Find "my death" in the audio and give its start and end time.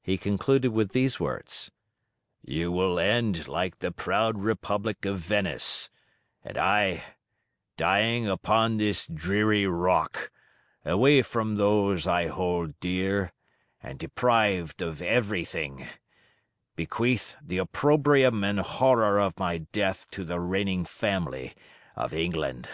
19.38-20.10